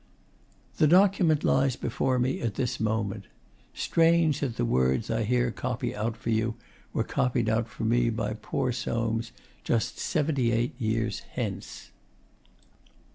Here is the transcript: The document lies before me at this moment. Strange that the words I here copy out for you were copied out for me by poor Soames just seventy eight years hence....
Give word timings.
The 0.77 0.87
document 0.87 1.43
lies 1.43 1.75
before 1.75 2.17
me 2.17 2.41
at 2.41 2.55
this 2.55 2.79
moment. 2.79 3.25
Strange 3.75 4.39
that 4.39 4.57
the 4.57 4.65
words 4.65 5.11
I 5.11 5.21
here 5.21 5.51
copy 5.51 5.95
out 5.95 6.17
for 6.17 6.31
you 6.31 6.55
were 6.91 7.03
copied 7.03 7.47
out 7.47 7.67
for 7.67 7.83
me 7.83 8.09
by 8.09 8.33
poor 8.33 8.71
Soames 8.71 9.31
just 9.63 9.99
seventy 9.99 10.51
eight 10.51 10.73
years 10.81 11.19
hence.... 11.33 11.91